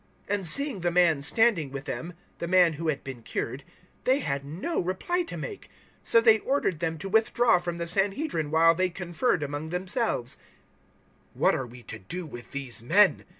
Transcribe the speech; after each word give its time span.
004:014 0.29 0.35
And 0.35 0.47
seeing 0.47 0.79
the 0.79 0.89
man 0.89 1.21
standing 1.21 1.69
with 1.71 1.85
them 1.85 2.13
the 2.39 2.47
man 2.47 2.73
who 2.73 2.87
had 2.87 3.03
been 3.03 3.21
cured 3.21 3.63
they 4.03 4.17
had 4.17 4.43
no 4.43 4.79
reply 4.79 5.21
to 5.21 5.37
make. 5.37 5.65
004:015 5.67 5.69
So 6.01 6.21
they 6.21 6.39
ordered 6.39 6.79
them 6.79 6.97
to 6.97 7.07
withdraw 7.07 7.59
from 7.59 7.77
the 7.77 7.85
Sanhedrin 7.85 8.49
while 8.49 8.73
they 8.73 8.89
conferred 8.89 9.43
among 9.43 9.69
themselves. 9.69 10.37
004:016 11.35 11.39
"What 11.39 11.53
are 11.53 11.67
we 11.67 11.83
to 11.83 11.99
do 11.99 12.25
with 12.25 12.49
these 12.51 12.81
men?" 12.81 13.25